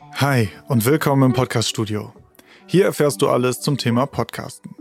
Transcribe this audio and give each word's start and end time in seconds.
Hi 0.00 0.48
und 0.68 0.86
willkommen 0.86 1.30
im 1.30 1.32
Podcast-Studio. 1.32 2.12
Hier 2.66 2.86
erfährst 2.86 3.20
du 3.22 3.28
alles 3.28 3.60
zum 3.60 3.76
Thema 3.76 4.06
Podcasten. 4.06 4.74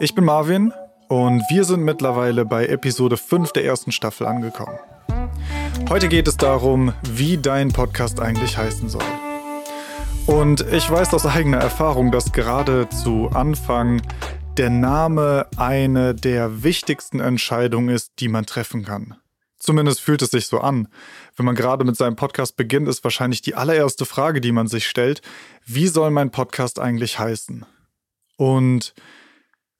Ich 0.00 0.14
bin 0.14 0.24
Marvin 0.24 0.72
und 1.08 1.42
wir 1.50 1.64
sind 1.64 1.82
mittlerweile 1.82 2.44
bei 2.44 2.66
Episode 2.66 3.16
5 3.16 3.52
der 3.52 3.64
ersten 3.64 3.92
Staffel 3.92 4.26
angekommen. 4.26 4.78
Heute 5.88 6.08
geht 6.08 6.26
es 6.28 6.36
darum, 6.36 6.92
wie 7.08 7.38
dein 7.38 7.72
Podcast 7.72 8.20
eigentlich 8.20 8.58
heißen 8.58 8.88
soll. 8.88 9.04
Und 10.26 10.60
ich 10.72 10.90
weiß 10.90 11.14
aus 11.14 11.26
eigener 11.26 11.58
Erfahrung, 11.58 12.10
dass 12.10 12.32
gerade 12.32 12.88
zu 12.88 13.30
Anfang 13.32 14.02
der 14.56 14.70
Name 14.70 15.46
eine 15.56 16.14
der 16.14 16.64
wichtigsten 16.64 17.20
Entscheidungen 17.20 17.88
ist, 17.88 18.14
die 18.18 18.28
man 18.28 18.46
treffen 18.46 18.84
kann. 18.84 19.16
Zumindest 19.58 20.00
fühlt 20.00 20.22
es 20.22 20.30
sich 20.30 20.46
so 20.46 20.60
an. 20.60 20.88
Wenn 21.36 21.46
man 21.46 21.54
gerade 21.54 21.84
mit 21.84 21.96
seinem 21.96 22.16
Podcast 22.16 22.56
beginnt, 22.56 22.88
ist 22.88 23.04
wahrscheinlich 23.04 23.42
die 23.42 23.54
allererste 23.54 24.06
Frage, 24.06 24.40
die 24.40 24.52
man 24.52 24.66
sich 24.66 24.88
stellt, 24.88 25.20
wie 25.64 25.86
soll 25.86 26.10
mein 26.10 26.30
Podcast 26.30 26.78
eigentlich 26.78 27.18
heißen? 27.18 27.66
Und 28.36 28.94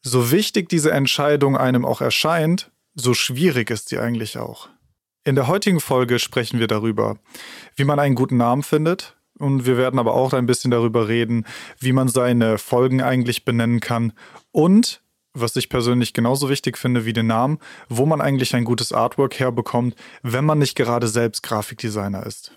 so 0.02 0.30
wichtig 0.30 0.68
diese 0.68 0.92
Entscheidung 0.92 1.56
einem 1.56 1.84
auch 1.84 2.00
erscheint, 2.00 2.70
so 2.94 3.14
schwierig 3.14 3.70
ist 3.70 3.88
sie 3.88 3.98
eigentlich 3.98 4.38
auch. 4.38 4.68
In 5.24 5.34
der 5.34 5.48
heutigen 5.48 5.80
Folge 5.80 6.18
sprechen 6.18 6.60
wir 6.60 6.68
darüber, 6.68 7.18
wie 7.74 7.84
man 7.84 7.98
einen 7.98 8.14
guten 8.14 8.36
Namen 8.36 8.62
findet, 8.62 9.16
und 9.38 9.66
wir 9.66 9.76
werden 9.76 9.98
aber 9.98 10.14
auch 10.14 10.32
ein 10.32 10.46
bisschen 10.46 10.70
darüber 10.70 11.08
reden, 11.08 11.44
wie 11.78 11.92
man 11.92 12.08
seine 12.08 12.58
Folgen 12.58 13.02
eigentlich 13.02 13.44
benennen 13.44 13.80
kann 13.80 14.12
und 14.50 15.02
was 15.40 15.56
ich 15.56 15.68
persönlich 15.68 16.12
genauso 16.12 16.48
wichtig 16.48 16.78
finde 16.78 17.04
wie 17.04 17.12
den 17.12 17.26
Namen, 17.26 17.58
wo 17.88 18.06
man 18.06 18.20
eigentlich 18.20 18.54
ein 18.54 18.64
gutes 18.64 18.92
Artwork 18.92 19.38
herbekommt, 19.38 19.94
wenn 20.22 20.44
man 20.44 20.58
nicht 20.58 20.76
gerade 20.76 21.08
selbst 21.08 21.42
Grafikdesigner 21.42 22.24
ist. 22.24 22.52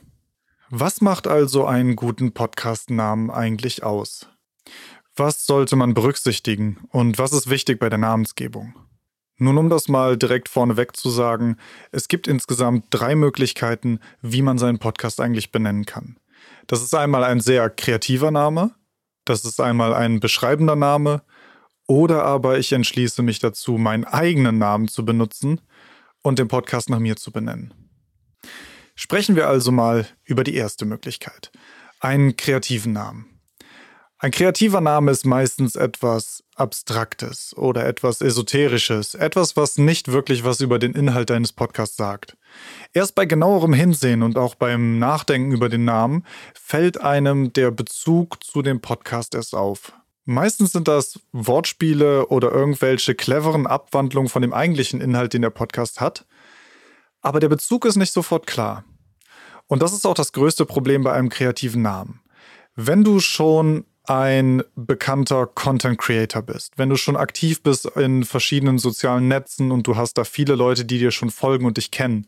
Was 0.69 1.01
macht 1.01 1.27
also 1.27 1.65
einen 1.65 1.95
guten 1.95 2.31
Podcast-Namen 2.31 3.31
eigentlich 3.31 3.83
aus? 3.83 4.29
Was 5.15 5.45
sollte 5.45 5.75
man 5.75 5.93
berücksichtigen 5.93 6.77
und 6.91 7.17
was 7.17 7.33
ist 7.33 7.49
wichtig 7.49 7.79
bei 7.79 7.89
der 7.89 7.97
Namensgebung? 7.97 8.75
Nun, 9.37 9.57
um 9.57 9.69
das 9.69 9.87
mal 9.87 10.17
direkt 10.17 10.49
vorneweg 10.49 10.95
zu 10.95 11.09
sagen, 11.09 11.57
es 11.91 12.07
gibt 12.07 12.27
insgesamt 12.27 12.85
drei 12.89 13.15
Möglichkeiten, 13.15 13.99
wie 14.21 14.41
man 14.41 14.57
seinen 14.57 14.79
Podcast 14.79 15.19
eigentlich 15.21 15.51
benennen 15.51 15.85
kann. 15.85 16.17
Das 16.67 16.83
ist 16.83 16.93
einmal 16.93 17.23
ein 17.23 17.39
sehr 17.39 17.69
kreativer 17.69 18.31
Name, 18.31 18.71
das 19.25 19.45
ist 19.45 19.59
einmal 19.61 19.93
ein 19.93 20.19
beschreibender 20.19 20.75
Name 20.75 21.21
oder 21.89 22.23
aber 22.23 22.59
ich 22.59 22.71
entschließe 22.71 23.23
mich 23.23 23.39
dazu, 23.39 23.79
meinen 23.79 24.05
eigenen 24.05 24.59
Namen 24.59 24.87
zu 24.87 25.03
benutzen 25.03 25.59
und 26.21 26.37
den 26.37 26.47
Podcast 26.47 26.87
nach 26.91 26.99
mir 26.99 27.15
zu 27.15 27.31
benennen. 27.31 27.73
Sprechen 28.93 29.35
wir 29.35 29.47
also 29.47 29.71
mal 29.71 30.05
über 30.23 30.43
die 30.43 30.53
erste 30.53 30.85
Möglichkeit. 30.85 31.51
Einen 31.99 32.37
kreativen 32.37 32.93
Namen. 32.93 33.25
Ein 34.19 34.29
kreativer 34.29 34.81
Name 34.81 35.09
ist 35.09 35.25
meistens 35.25 35.75
etwas 35.75 36.43
Abstraktes 36.55 37.57
oder 37.57 37.87
etwas 37.87 38.21
Esoterisches, 38.21 39.15
etwas, 39.15 39.55
was 39.55 39.79
nicht 39.79 40.11
wirklich 40.11 40.43
was 40.43 40.61
über 40.61 40.77
den 40.77 40.93
Inhalt 40.93 41.31
deines 41.31 41.53
Podcasts 41.53 41.97
sagt. 41.97 42.37
Erst 42.93 43.15
bei 43.15 43.25
genauerem 43.25 43.73
Hinsehen 43.73 44.21
und 44.21 44.37
auch 44.37 44.53
beim 44.53 44.99
Nachdenken 44.99 45.53
über 45.53 45.69
den 45.69 45.85
Namen 45.85 46.23
fällt 46.53 47.01
einem 47.01 47.51
der 47.53 47.71
Bezug 47.71 48.43
zu 48.43 48.61
dem 48.61 48.79
Podcast 48.79 49.33
erst 49.33 49.55
auf. 49.55 49.93
Meistens 50.29 50.73
sind 50.73 50.87
das 50.87 51.19
Wortspiele 51.31 52.27
oder 52.27 52.51
irgendwelche 52.51 53.15
cleveren 53.15 53.65
Abwandlungen 53.65 54.29
von 54.29 54.43
dem 54.43 54.53
eigentlichen 54.53 55.01
Inhalt, 55.01 55.33
den 55.33 55.41
der 55.41 55.49
Podcast 55.49 56.01
hat. 56.01 56.27
Aber 57.19 57.39
der 57.39 57.49
Bezug 57.49 57.83
ist 57.83 57.95
nicht 57.95 58.13
sofort 58.13 58.45
klar. 58.45 58.83
Und 59.65 59.81
das 59.81 59.91
ist 59.91 60.05
auch 60.05 60.13
das 60.13 60.31
größte 60.31 60.67
Problem 60.67 61.03
bei 61.03 61.13
einem 61.13 61.29
kreativen 61.29 61.81
Namen. 61.81 62.21
Wenn 62.75 63.03
du 63.03 63.19
schon 63.19 63.85
ein 64.09 64.63
bekannter 64.75 65.45
Content 65.45 65.99
Creator 65.99 66.41
bist, 66.41 66.73
wenn 66.77 66.89
du 66.89 66.95
schon 66.95 67.15
aktiv 67.15 67.61
bist 67.61 67.85
in 67.85 68.23
verschiedenen 68.23 68.79
sozialen 68.79 69.27
Netzen 69.27 69.71
und 69.71 69.85
du 69.85 69.97
hast 69.97 70.17
da 70.17 70.23
viele 70.23 70.55
Leute, 70.55 70.83
die 70.83 70.97
dir 70.97 71.11
schon 71.11 71.29
folgen 71.29 71.65
und 71.65 71.77
dich 71.77 71.91
kennen, 71.91 72.25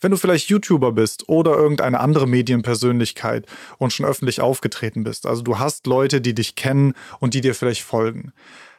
wenn 0.00 0.12
du 0.12 0.16
vielleicht 0.16 0.48
YouTuber 0.48 0.92
bist 0.92 1.28
oder 1.28 1.56
irgendeine 1.56 1.98
andere 1.98 2.28
Medienpersönlichkeit 2.28 3.46
und 3.78 3.92
schon 3.92 4.06
öffentlich 4.06 4.40
aufgetreten 4.40 5.02
bist, 5.02 5.26
also 5.26 5.42
du 5.42 5.58
hast 5.58 5.88
Leute, 5.88 6.20
die 6.20 6.34
dich 6.34 6.54
kennen 6.54 6.94
und 7.18 7.34
die 7.34 7.40
dir 7.40 7.56
vielleicht 7.56 7.82
folgen, 7.82 8.32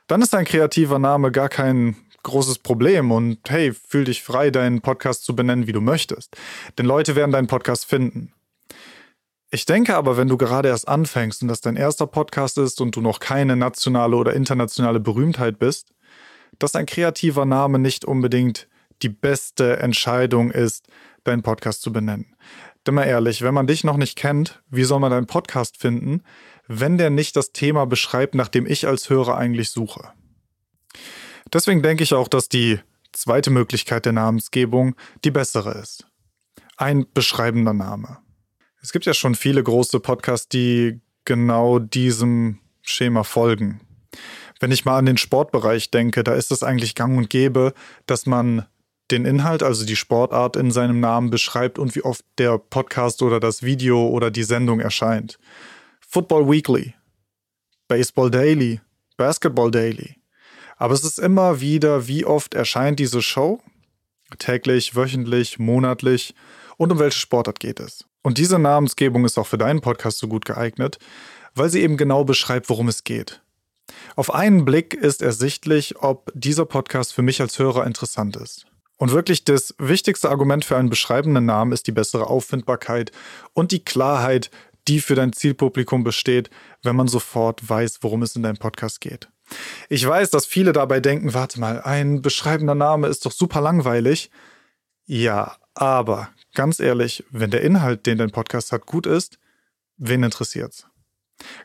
dann 0.07 0.21
ist 0.21 0.33
ein 0.33 0.45
kreativer 0.45 0.97
Name 0.97 1.31
gar 1.31 1.49
kein 1.49 1.97
großes 2.23 2.59
Problem 2.59 3.11
und 3.11 3.39
hey, 3.49 3.73
fühl 3.73 4.05
dich 4.05 4.23
frei, 4.23 4.49
deinen 4.49 4.79
Podcast 4.79 5.25
zu 5.25 5.35
benennen, 5.35 5.67
wie 5.67 5.73
du 5.73 5.81
möchtest. 5.81 6.35
Denn 6.77 6.85
Leute 6.85 7.15
werden 7.17 7.31
deinen 7.31 7.47
Podcast 7.47 7.85
finden. 7.85 8.31
Ich 9.55 9.63
denke 9.63 9.95
aber, 9.95 10.17
wenn 10.17 10.27
du 10.27 10.35
gerade 10.35 10.67
erst 10.67 10.89
anfängst 10.89 11.41
und 11.41 11.47
das 11.47 11.61
dein 11.61 11.77
erster 11.77 12.07
Podcast 12.07 12.57
ist 12.57 12.81
und 12.81 12.93
du 12.93 12.99
noch 12.99 13.21
keine 13.21 13.55
nationale 13.55 14.17
oder 14.17 14.33
internationale 14.33 14.99
Berühmtheit 14.99 15.59
bist, 15.59 15.93
dass 16.59 16.75
ein 16.75 16.85
kreativer 16.85 17.45
Name 17.45 17.79
nicht 17.79 18.03
unbedingt 18.03 18.67
die 19.01 19.07
beste 19.07 19.77
Entscheidung 19.77 20.51
ist, 20.51 20.87
deinen 21.23 21.41
Podcast 21.41 21.83
zu 21.83 21.93
benennen. 21.93 22.35
Denn 22.85 22.95
mal 22.95 23.05
ehrlich, 23.05 23.43
wenn 23.43 23.53
man 23.53 23.65
dich 23.65 23.85
noch 23.85 23.95
nicht 23.95 24.17
kennt, 24.17 24.61
wie 24.69 24.83
soll 24.83 24.99
man 24.99 25.11
deinen 25.11 25.25
Podcast 25.25 25.77
finden, 25.77 26.23
wenn 26.67 26.97
der 26.97 27.09
nicht 27.09 27.37
das 27.37 27.53
Thema 27.53 27.85
beschreibt, 27.85 28.35
nach 28.35 28.49
dem 28.49 28.65
ich 28.65 28.87
als 28.87 29.09
Hörer 29.09 29.37
eigentlich 29.37 29.71
suche? 29.71 30.11
Deswegen 31.53 31.81
denke 31.81 32.03
ich 32.03 32.13
auch, 32.13 32.27
dass 32.27 32.49
die 32.49 32.81
zweite 33.13 33.51
Möglichkeit 33.51 34.03
der 34.03 34.11
Namensgebung 34.11 34.97
die 35.23 35.31
bessere 35.31 35.79
ist. 35.79 36.07
Ein 36.75 37.05
beschreibender 37.13 37.71
Name. 37.71 38.17
Es 38.85 38.91
gibt 38.91 39.07
ja 39.07 39.15
schon 39.15 39.33
viele 39.33 39.63
große 39.63 39.99
Podcasts, 39.99 40.47
die 40.47 41.01
genau 41.25 41.79
diesem 41.79 42.59
Schema 42.83 43.23
folgen. 43.23 43.81
Wenn 44.59 44.71
ich 44.71 44.85
mal 44.85 44.99
an 44.99 45.07
den 45.07 45.17
Sportbereich 45.17 45.89
denke, 45.89 46.23
da 46.23 46.35
ist 46.35 46.51
es 46.51 46.61
eigentlich 46.61 46.93
gang 46.93 47.17
und 47.17 47.31
gäbe, 47.31 47.73
dass 48.05 48.27
man 48.27 48.67
den 49.09 49.25
Inhalt, 49.25 49.63
also 49.63 49.87
die 49.87 49.95
Sportart 49.95 50.55
in 50.55 50.69
seinem 50.69 50.99
Namen 50.99 51.31
beschreibt 51.31 51.79
und 51.79 51.95
wie 51.95 52.03
oft 52.03 52.23
der 52.37 52.59
Podcast 52.59 53.23
oder 53.23 53.39
das 53.39 53.63
Video 53.63 54.07
oder 54.07 54.29
die 54.29 54.43
Sendung 54.43 54.79
erscheint. 54.79 55.39
Football 56.07 56.47
Weekly, 56.47 56.93
Baseball 57.87 58.29
Daily, 58.29 58.81
Basketball 59.17 59.71
Daily. 59.71 60.17
Aber 60.77 60.93
es 60.93 61.03
ist 61.03 61.17
immer 61.17 61.59
wieder, 61.59 62.07
wie 62.07 62.23
oft 62.23 62.53
erscheint 62.53 62.99
diese 62.99 63.23
Show? 63.23 63.63
Täglich, 64.37 64.95
wöchentlich, 64.95 65.57
monatlich 65.57 66.35
und 66.77 66.91
um 66.91 66.99
welche 66.99 67.17
Sportart 67.17 67.59
geht 67.59 67.79
es? 67.79 68.05
Und 68.25 68.39
diese 68.39 68.57
Namensgebung 68.57 69.23
ist 69.23 69.37
auch 69.37 69.45
für 69.45 69.59
deinen 69.59 69.81
Podcast 69.81 70.17
so 70.17 70.27
gut 70.27 70.45
geeignet, 70.45 70.97
weil 71.53 71.69
sie 71.69 71.83
eben 71.83 71.95
genau 71.95 72.23
beschreibt, 72.23 72.69
worum 72.69 72.87
es 72.87 73.03
geht. 73.03 73.43
Auf 74.15 74.33
einen 74.33 74.65
Blick 74.65 74.95
ist 74.95 75.21
ersichtlich, 75.21 75.97
ob 75.99 76.31
dieser 76.33 76.65
Podcast 76.65 77.13
für 77.13 77.21
mich 77.21 77.39
als 77.39 77.59
Hörer 77.59 77.85
interessant 77.85 78.35
ist. 78.35 78.65
Und 78.97 79.11
wirklich 79.11 79.43
das 79.43 79.75
wichtigste 79.77 80.31
Argument 80.31 80.65
für 80.65 80.75
einen 80.75 80.89
beschreibenden 80.89 81.45
Namen 81.45 81.71
ist 81.71 81.85
die 81.85 81.91
bessere 81.91 82.25
Auffindbarkeit 82.25 83.11
und 83.53 83.71
die 83.71 83.85
Klarheit, 83.85 84.49
die 84.87 85.01
für 85.01 85.13
dein 85.13 85.31
Zielpublikum 85.31 86.03
besteht, 86.03 86.49
wenn 86.81 86.95
man 86.95 87.07
sofort 87.07 87.69
weiß, 87.69 87.99
worum 88.01 88.23
es 88.23 88.35
in 88.35 88.41
deinem 88.41 88.57
Podcast 88.57 89.01
geht. 89.01 89.29
Ich 89.87 90.07
weiß, 90.07 90.31
dass 90.31 90.47
viele 90.47 90.73
dabei 90.73 90.99
denken, 90.99 91.35
warte 91.35 91.59
mal, 91.59 91.79
ein 91.83 92.23
beschreibender 92.23 92.73
Name 92.73 93.05
ist 93.05 93.23
doch 93.27 93.31
super 93.31 93.61
langweilig. 93.61 94.31
Ja, 95.05 95.57
aber 95.75 96.29
ganz 96.53 96.79
ehrlich, 96.79 97.23
wenn 97.29 97.51
der 97.51 97.61
Inhalt, 97.61 98.05
den 98.05 98.17
dein 98.17 98.31
Podcast 98.31 98.71
hat, 98.71 98.85
gut 98.85 99.05
ist, 99.05 99.37
wen 99.97 100.23
interessiert's? 100.23 100.87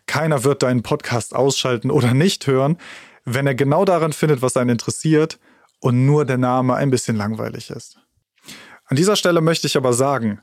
Keiner 0.06 0.44
wird 0.44 0.62
deinen 0.62 0.82
Podcast 0.82 1.34
ausschalten 1.34 1.90
oder 1.90 2.12
nicht 2.12 2.46
hören, 2.46 2.76
wenn 3.24 3.46
er 3.46 3.54
genau 3.54 3.84
daran 3.84 4.12
findet, 4.12 4.42
was 4.42 4.56
einen 4.56 4.70
interessiert 4.70 5.38
und 5.78 6.06
nur 6.06 6.24
der 6.24 6.38
Name 6.38 6.74
ein 6.74 6.90
bisschen 6.90 7.16
langweilig 7.16 7.70
ist. 7.70 7.98
An 8.86 8.96
dieser 8.96 9.16
Stelle 9.16 9.40
möchte 9.40 9.68
ich 9.68 9.76
aber 9.76 9.92
sagen, 9.92 10.40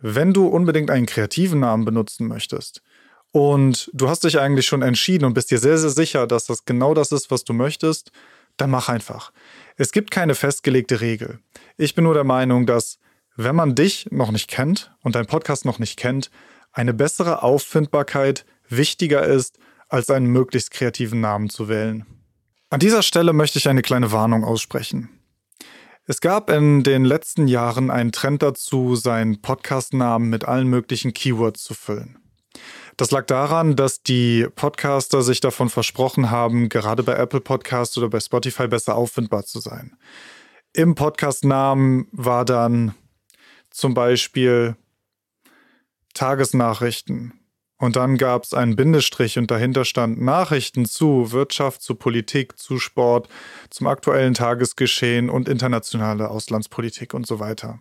wenn 0.00 0.32
du 0.32 0.48
unbedingt 0.48 0.90
einen 0.90 1.06
kreativen 1.06 1.60
Namen 1.60 1.84
benutzen 1.84 2.26
möchtest 2.26 2.82
und 3.30 3.90
du 3.94 4.08
hast 4.08 4.24
dich 4.24 4.40
eigentlich 4.40 4.66
schon 4.66 4.82
entschieden 4.82 5.24
und 5.24 5.34
bist 5.34 5.50
dir 5.50 5.58
sehr, 5.58 5.78
sehr 5.78 5.90
sicher, 5.90 6.26
dass 6.26 6.46
das 6.46 6.64
genau 6.64 6.94
das 6.94 7.12
ist, 7.12 7.30
was 7.30 7.44
du 7.44 7.52
möchtest, 7.52 8.10
dann 8.56 8.70
mach 8.70 8.88
einfach. 8.88 9.32
Es 9.76 9.92
gibt 9.92 10.10
keine 10.10 10.34
festgelegte 10.34 11.00
Regel. 11.00 11.38
Ich 11.76 11.94
bin 11.94 12.04
nur 12.04 12.14
der 12.14 12.24
Meinung, 12.24 12.66
dass 12.66 12.98
wenn 13.36 13.56
man 13.56 13.74
dich 13.74 14.08
noch 14.10 14.30
nicht 14.30 14.48
kennt 14.48 14.92
und 15.00 15.14
dein 15.14 15.26
Podcast 15.26 15.64
noch 15.64 15.78
nicht 15.78 15.98
kennt, 15.98 16.30
eine 16.72 16.94
bessere 16.94 17.42
Auffindbarkeit 17.42 18.44
wichtiger 18.68 19.22
ist, 19.24 19.58
als 19.88 20.10
einen 20.10 20.26
möglichst 20.26 20.70
kreativen 20.70 21.20
Namen 21.20 21.50
zu 21.50 21.68
wählen. 21.68 22.04
An 22.70 22.80
dieser 22.80 23.02
Stelle 23.02 23.32
möchte 23.32 23.58
ich 23.58 23.68
eine 23.68 23.82
kleine 23.82 24.10
Warnung 24.10 24.44
aussprechen. 24.44 25.08
Es 26.06 26.20
gab 26.20 26.50
in 26.50 26.82
den 26.82 27.04
letzten 27.04 27.48
Jahren 27.48 27.90
einen 27.90 28.12
Trend 28.12 28.42
dazu, 28.42 28.94
seinen 28.96 29.40
Podcast-Namen 29.40 30.28
mit 30.28 30.44
allen 30.44 30.68
möglichen 30.68 31.14
Keywords 31.14 31.62
zu 31.62 31.74
füllen. 31.74 32.18
Das 32.96 33.10
lag 33.10 33.26
daran, 33.26 33.74
dass 33.74 34.02
die 34.02 34.46
Podcaster 34.54 35.22
sich 35.22 35.40
davon 35.40 35.68
versprochen 35.68 36.30
haben, 36.30 36.68
gerade 36.68 37.02
bei 37.02 37.14
Apple 37.14 37.40
Podcasts 37.40 37.96
oder 37.98 38.08
bei 38.08 38.20
Spotify 38.20 38.68
besser 38.68 38.96
auffindbar 38.96 39.44
zu 39.44 39.60
sein. 39.60 39.96
Im 40.72 40.94
Podcast-Namen 40.94 42.08
war 42.12 42.44
dann 42.44 42.94
zum 43.74 43.92
Beispiel 43.92 44.76
Tagesnachrichten 46.14 47.40
Und 47.76 47.96
dann 47.96 48.16
gab 48.16 48.44
es 48.44 48.54
einen 48.54 48.76
Bindestrich 48.76 49.36
und 49.36 49.50
dahinter 49.50 49.84
stand 49.84 50.22
Nachrichten 50.22 50.86
zu 50.86 51.32
Wirtschaft, 51.32 51.82
zu 51.82 51.96
Politik, 51.96 52.56
zu 52.56 52.78
Sport, 52.78 53.28
zum 53.70 53.88
aktuellen 53.88 54.32
Tagesgeschehen 54.32 55.28
und 55.28 55.48
internationale 55.48 56.30
Auslandspolitik 56.30 57.14
und 57.14 57.26
so 57.26 57.40
weiter. 57.40 57.80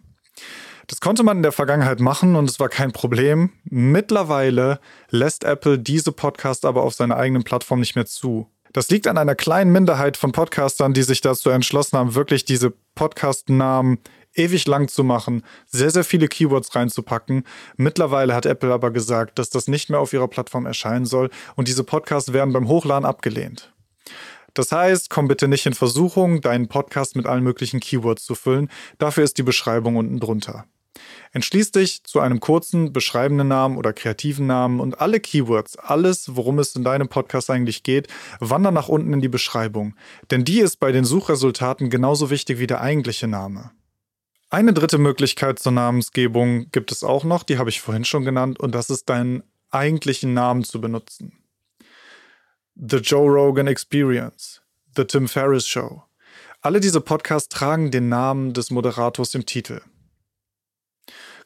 Das 0.87 0.99
konnte 0.99 1.21
man 1.21 1.37
in 1.37 1.43
der 1.43 1.51
Vergangenheit 1.51 1.99
machen 1.99 2.35
und 2.35 2.49
es 2.49 2.59
war 2.59 2.69
kein 2.69 2.91
Problem. 2.91 3.51
Mittlerweile 3.63 4.79
lässt 5.09 5.43
Apple 5.43 5.77
diese 5.77 6.11
Podcasts 6.11 6.65
aber 6.65 6.81
auf 6.81 6.95
seiner 6.95 7.17
eigenen 7.17 7.43
Plattform 7.43 7.79
nicht 7.79 7.95
mehr 7.95 8.07
zu. 8.07 8.49
Das 8.73 8.89
liegt 8.89 9.05
an 9.05 9.19
einer 9.19 9.35
kleinen 9.35 9.71
Minderheit 9.71 10.17
von 10.17 10.31
Podcastern, 10.31 10.95
die 10.95 11.03
sich 11.03 11.21
dazu 11.21 11.51
entschlossen 11.51 11.99
haben, 11.99 12.15
wirklich 12.15 12.43
diese 12.43 12.73
Podcast-Namen 12.95 13.99
ewig 14.35 14.67
lang 14.67 14.87
zu 14.87 15.03
machen, 15.03 15.43
sehr, 15.67 15.89
sehr 15.89 16.03
viele 16.03 16.27
Keywords 16.27 16.75
reinzupacken. 16.75 17.43
Mittlerweile 17.77 18.35
hat 18.35 18.45
Apple 18.45 18.73
aber 18.73 18.91
gesagt, 18.91 19.39
dass 19.39 19.49
das 19.49 19.67
nicht 19.67 19.89
mehr 19.89 19.99
auf 19.99 20.13
ihrer 20.13 20.27
Plattform 20.27 20.65
erscheinen 20.65 21.05
soll 21.05 21.29
und 21.55 21.67
diese 21.67 21.83
Podcasts 21.83 22.33
werden 22.33 22.53
beim 22.53 22.67
Hochladen 22.67 23.05
abgelehnt. 23.05 23.73
Das 24.53 24.71
heißt, 24.71 25.09
komm 25.09 25.27
bitte 25.27 25.47
nicht 25.47 25.65
in 25.65 25.73
Versuchung, 25.73 26.41
deinen 26.41 26.67
Podcast 26.67 27.15
mit 27.15 27.25
allen 27.25 27.43
möglichen 27.43 27.79
Keywords 27.79 28.23
zu 28.23 28.35
füllen. 28.35 28.69
Dafür 28.99 29.23
ist 29.23 29.37
die 29.37 29.43
Beschreibung 29.43 29.95
unten 29.95 30.19
drunter. 30.19 30.65
Entschließ 31.31 31.71
dich 31.71 32.03
zu 32.03 32.19
einem 32.19 32.39
kurzen, 32.39 32.93
beschreibenden 32.93 33.47
Namen 33.47 33.77
oder 33.77 33.93
kreativen 33.93 34.45
Namen 34.45 34.79
und 34.79 35.01
alle 35.01 35.19
Keywords, 35.19 35.77
alles, 35.77 36.35
worum 36.35 36.59
es 36.59 36.75
in 36.75 36.83
deinem 36.83 37.07
Podcast 37.07 37.49
eigentlich 37.49 37.81
geht, 37.81 38.07
wandern 38.39 38.75
nach 38.75 38.89
unten 38.89 39.13
in 39.13 39.21
die 39.21 39.29
Beschreibung. 39.29 39.95
Denn 40.29 40.45
die 40.45 40.59
ist 40.59 40.79
bei 40.79 40.91
den 40.91 41.05
Suchresultaten 41.05 41.89
genauso 41.89 42.29
wichtig 42.29 42.59
wie 42.59 42.67
der 42.67 42.81
eigentliche 42.81 43.27
Name. 43.27 43.71
Eine 44.53 44.71
dritte 44.71 44.99
Möglichkeit 44.99 45.57
zur 45.57 45.71
Namensgebung 45.71 46.69
gibt 46.69 46.91
es 46.91 47.03
auch 47.03 47.23
noch, 47.23 47.41
die 47.41 47.57
habe 47.57 47.71
ich 47.71 47.81
vorhin 47.81 48.05
schon 48.05 48.23
genannt, 48.23 48.59
und 48.59 48.75
das 48.75 48.91
ist 48.91 49.09
deinen 49.09 49.41
eigentlichen 49.71 50.35
Namen 50.35 50.63
zu 50.63 50.79
benutzen. 50.79 51.43
The 52.75 52.97
Joe 52.97 53.31
Rogan 53.31 53.65
Experience, 53.65 54.61
The 54.95 55.05
Tim 55.05 55.27
Ferriss 55.27 55.67
Show. 55.67 56.03
Alle 56.61 56.79
diese 56.79 57.01
Podcasts 57.01 57.49
tragen 57.49 57.89
den 57.89 58.09
Namen 58.09 58.53
des 58.53 58.69
Moderators 58.69 59.33
im 59.33 59.47
Titel. 59.47 59.81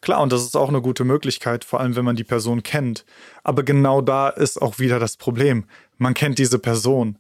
Klar, 0.02 0.22
und 0.22 0.34
das 0.34 0.44
ist 0.44 0.58
auch 0.58 0.68
eine 0.68 0.82
gute 0.82 1.06
Möglichkeit, 1.06 1.64
vor 1.64 1.80
allem 1.80 1.96
wenn 1.96 2.04
man 2.04 2.18
die 2.18 2.26
Person 2.26 2.62
kennt. 2.62 3.06
Aber 3.42 3.64
genau 3.64 4.02
da 4.02 4.28
ist 4.28 4.62
auch 4.62 4.80
wieder 4.80 5.00
das 5.00 5.16
Problem. 5.16 5.66
Man 5.98 6.14
kennt 6.14 6.40
diese 6.40 6.60
Person. 6.60 7.18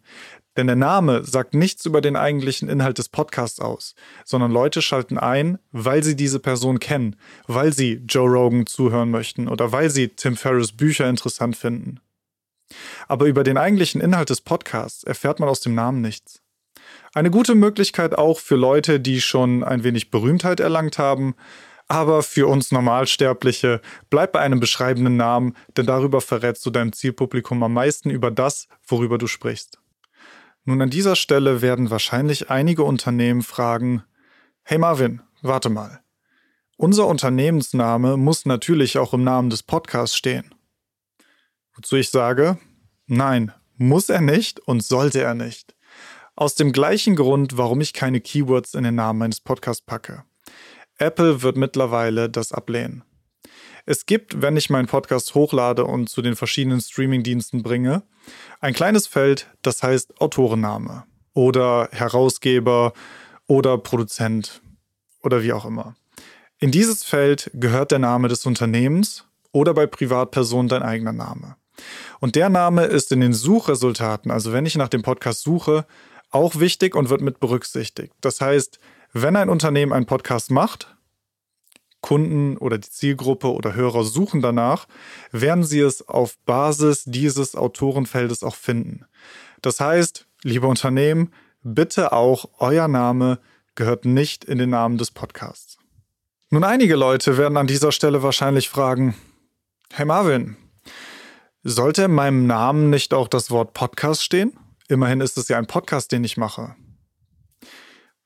Denn 0.57 0.65
der 0.68 0.75
Name 0.75 1.24
sagt 1.24 1.54
nichts 1.54 1.86
über 1.86 2.01
den 2.01 2.15
eigentlichen 2.15 2.68
Inhalt 2.68 2.98
des 2.98 3.09
Podcasts 3.09 3.59
aus, 3.59 3.94
sondern 4.25 4.51
Leute 4.51 4.81
schalten 4.81 5.19
ein, 5.19 5.59
weil 5.71 6.04
sie 6.04 6.15
diese 6.15 6.39
Person 6.39 6.80
kennen, 6.80 7.15
weil 7.45 7.74
sie 7.74 8.01
Joe 8.07 8.27
Rogan 8.27 8.65
zuhören 8.65 9.12
möchten 9.12 9.48
oder 9.48 9.71
weil 9.71 9.92
sie 9.92 10.09
Tim 10.09 10.36
Ferriss 10.36 10.71
Bücher 10.71 11.07
interessant 11.07 11.56
finden. 11.56 12.00
Aber 13.07 13.27
über 13.27 13.44
den 13.44 13.57
eigentlichen 13.57 14.01
Inhalt 14.01 14.31
des 14.31 14.42
Podcasts 14.42 15.04
erfährt 15.04 15.39
man 15.39 15.48
aus 15.48 15.62
dem 15.62 15.75
Namen 15.75 16.01
nichts. 16.01 16.42
Eine 17.13 17.30
gute 17.30 17.54
Möglichkeit 17.54 18.18
auch 18.18 18.39
für 18.39 18.56
Leute, 18.56 19.00
die 19.00 19.21
schon 19.21 19.63
ein 19.63 19.83
wenig 19.83 20.09
Berühmtheit 20.09 20.59
erlangt 20.59 20.98
haben, 20.98 21.36
aber 21.88 22.24
für 22.24 22.48
uns 22.48 22.71
Normalsterbliche 22.71 23.80
bleib 24.09 24.33
bei 24.33 24.39
einem 24.39 24.59
beschreibenden 24.59 25.18
Namen, 25.18 25.56
denn 25.77 25.86
darüber 25.86 26.19
verrätst 26.19 26.65
du 26.65 26.71
deinem 26.71 26.94
Zielpublikum 26.94 27.62
am 27.63 27.74
meisten 27.74 28.09
über 28.09 28.31
das, 28.31 28.68
worüber 28.86 29.18
du 29.18 29.27
sprichst. 29.27 29.80
Nun 30.68 30.81
an 30.81 30.90
dieser 30.90 31.16
Stelle 31.16 31.62
werden 31.62 31.92
wahrscheinlich 31.92 32.50
einige 32.50 32.84
Unternehmen 32.84 33.42
fragen, 33.42 34.04
Hey 34.64 34.78
Marvin, 34.78 35.22
warte 35.42 35.69
mal. 35.69 36.02
Unser 36.75 37.08
Unternehmensname 37.08 38.18
muss 38.18 38.46
natürlich 38.46 38.98
auch 38.98 39.14
im 39.14 39.24
Namen 39.24 39.50
des 39.50 39.64
Podcasts 39.64 40.18
stehen. 40.18 40.54
Wozu 41.74 41.96
ich 41.96 42.10
sage, 42.10 42.58
nein, 43.06 43.54
muss 43.78 44.10
er 44.10 44.19
nicht 44.19 44.60
und 44.60 44.84
sollte 44.84 45.22
er 45.22 45.36
nicht. 45.36 45.74
Aus 46.36 46.56
dem 46.56 46.74
gleichen 46.74 47.16
Grund, 47.16 47.58
warum 47.58 47.80
ich 47.80 47.94
keine 47.94 48.19
Keywords 48.19 48.74
in 48.74 48.84
den 48.84 48.96
Namen 48.96 49.19
meines 49.19 49.40
Podcasts 49.40 49.86
packe. 49.86 50.25
Apple 50.98 51.44
wird 51.44 51.56
mittlerweile 51.56 52.30
das 52.30 52.52
ablehnen. 52.52 53.06
Es 53.89 54.06
gibt, 54.06 54.42
wenn 54.42 54.57
ich 54.57 54.69
meinen 54.69 54.88
Podcast 54.88 55.34
hochlade 55.34 55.86
und 55.86 56.10
zu 56.10 56.22
den 56.22 56.36
verschiedenen 56.36 56.81
Streamingdiensten 56.81 57.63
bringe, 57.63 58.04
ein 58.60 58.74
kleines 58.74 59.07
Feld, 59.07 59.48
das 59.62 59.81
heißt 59.81 60.19
Autorenname 60.19 61.06
oder 61.34 61.88
Herausgeber 61.94 62.92
oder 63.48 63.78
Produzent 63.78 64.62
oder 65.24 65.42
wie 65.42 65.54
auch 65.54 65.63
immer. 65.63 65.95
In 66.60 66.72
dieses 66.72 67.06
Feld 67.06 67.50
gehört 67.54 67.92
der 67.92 68.00
Name 68.00 68.28
des 68.28 68.45
Unternehmens 68.45 69.24
oder 69.54 69.74
bei 69.74 69.88
Privatpersonen 69.88 70.68
dein 70.68 70.83
eigener 70.83 71.13
Name. 71.13 71.56
Und 72.19 72.36
der 72.36 72.50
Name 72.50 72.83
ist 72.83 73.13
in 73.13 73.22
den 73.22 73.33
Suchresultaten, 73.33 74.31
also 74.31 74.51
wenn 74.51 74.66
ich 74.66 74.75
nach 74.75 74.90
dem 74.90 75.01
Podcast 75.01 75.44
suche, 75.44 75.86
auch 76.30 76.60
wichtig 76.60 76.94
und 76.94 77.10
wird 77.10 77.22
mit 77.22 77.40
berücksichtigt. 77.40 78.12
Das 78.19 78.42
heißt, 78.42 78.80
wenn 79.13 79.38
ein 79.38 79.48
Unternehmen 79.48 79.94
einen 79.94 80.07
Podcast 80.07 80.51
macht, 80.51 80.96
Kunden 82.01 82.57
oder 82.57 82.77
die 82.77 82.89
Zielgruppe 82.89 83.51
oder 83.51 83.73
Hörer 83.73 84.03
suchen 84.03 84.41
danach, 84.41 84.88
werden 85.31 85.63
sie 85.63 85.79
es 85.79 86.07
auf 86.07 86.38
Basis 86.45 87.03
dieses 87.05 87.55
Autorenfeldes 87.55 88.44
auch 88.44 88.55
finden. 88.55 89.05
Das 89.61 89.79
heißt, 89.79 90.27
liebe 90.44 90.67
Unternehmen, 90.67 91.33
bitte 91.63 92.11
auch 92.11 92.49
euer 92.59 92.88
Name 92.88 93.39
gehört 93.75 94.05
nicht 94.05 94.45
in 94.45 94.57
den 94.57 94.69
Namen 94.69 94.97
des 94.97 95.11
Podcasts. 95.11 95.77
Nun, 96.49 96.63
einige 96.63 96.95
Leute 96.95 97.38
werden 97.38 97.57
an 97.57 97.67
dieser 97.67 97.91
Stelle 97.91 98.23
wahrscheinlich 98.23 98.69
fragen, 98.69 99.15
Hey 99.94 100.05
Marvin, 100.05 100.55
sollte 101.63 102.03
in 102.03 102.13
meinem 102.13 102.47
Namen 102.47 102.89
nicht 102.89 103.13
auch 103.13 103.27
das 103.27 103.51
Wort 103.51 103.73
Podcast 103.73 104.23
stehen? 104.23 104.57
Immerhin 104.88 105.21
ist 105.21 105.38
es 105.38 105.49
ja 105.49 105.57
ein 105.57 105.67
Podcast, 105.67 106.11
den 106.11 106.23
ich 106.23 106.38
mache. 106.38 106.75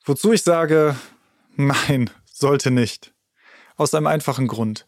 Wozu 0.06 0.34
ich 0.34 0.44
sage, 0.44 0.96
nein, 1.56 2.10
sollte 2.32 2.72
nicht. 2.72 3.14
Aus 3.82 3.96
einem 3.96 4.06
einfachen 4.06 4.46
Grund. 4.46 4.86